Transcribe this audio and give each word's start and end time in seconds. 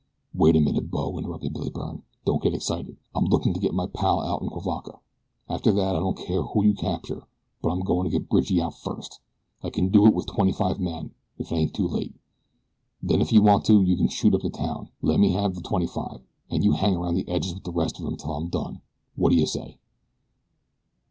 "Wait 0.33 0.55
a 0.55 0.59
minute, 0.59 0.89
bo," 0.89 1.19
interrupted 1.19 1.53
Billy 1.53 1.69
Byrne. 1.69 2.01
"Don't 2.25 2.41
get 2.41 2.55
excited. 2.55 2.97
I'm 3.13 3.25
lookin' 3.25 3.53
to 3.53 3.59
get 3.59 3.71
my 3.75 3.85
pal 3.85 4.19
outen' 4.21 4.49
Cuivaca. 4.49 4.97
After 5.47 5.71
that 5.73 5.95
I 5.95 5.99
don't 5.99 6.17
care 6.17 6.41
who 6.41 6.65
you 6.65 6.73
capture; 6.73 7.27
but 7.61 7.69
I'm 7.69 7.81
goin' 7.83 8.05
to 8.05 8.09
get 8.09 8.27
Bridgie 8.27 8.59
out 8.59 8.73
first. 8.73 9.19
I 9.61 9.69
ken 9.69 9.89
do 9.89 10.07
it 10.07 10.15
with 10.15 10.25
twenty 10.25 10.53
five 10.53 10.79
men 10.79 11.11
if 11.37 11.51
it 11.51 11.55
ain't 11.55 11.75
too 11.75 11.87
late. 11.87 12.15
Then, 13.03 13.21
if 13.21 13.31
you 13.31 13.43
want 13.43 13.63
to, 13.65 13.83
you 13.83 13.95
can 13.95 14.07
shoot 14.07 14.33
up 14.33 14.41
the 14.41 14.49
town. 14.49 14.89
Lemme 15.03 15.29
have 15.33 15.53
the 15.53 15.61
twenty 15.61 15.85
five, 15.85 16.21
an' 16.49 16.63
you 16.63 16.71
hang 16.71 16.95
around 16.95 17.13
the 17.13 17.29
edges 17.29 17.53
with 17.53 17.63
the 17.63 17.71
rest 17.71 17.99
of 17.99 18.07
'em 18.07 18.17
'til 18.17 18.33
I'm 18.33 18.47
done. 18.47 18.81
Whaddaya 19.15 19.45
say?" 19.47 19.77